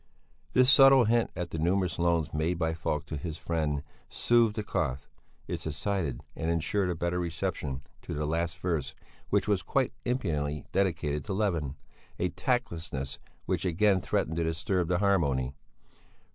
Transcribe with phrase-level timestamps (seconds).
[0.53, 4.63] This subtle hint at the numerous loans made by Falk to his friend, soothed the
[4.63, 5.07] cough;
[5.47, 8.95] it subsided and ensured a better reception to the last verse
[9.29, 11.75] which was quite impudently dedicated to Levin,
[12.17, 15.53] a tactlessness which again threatened to disturb the harmony.